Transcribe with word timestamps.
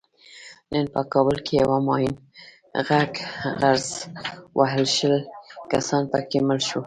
نن 0.71 0.85
په 0.93 1.01
کابل 1.13 1.37
کې 1.45 1.53
یوه 1.63 1.77
ماین 1.87 2.13
غرز 3.59 3.87
وهلو 4.57 4.87
شل 4.95 5.15
کسان 5.71 6.03
پکې 6.11 6.39
مړه 6.47 6.63
شول. 6.67 6.79